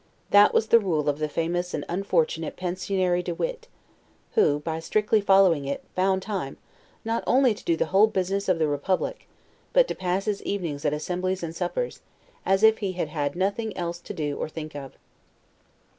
[0.31, 3.67] That was the rule of the famous and unfortunate Pensionary De Witt;
[4.31, 6.57] who, by strictly following it, found time,
[7.05, 9.27] not only to do the whole business of the republic,
[9.73, 12.01] but to pass his evenings at assemblies and suppers,
[12.47, 14.97] as if he had had nothing else to do or think of.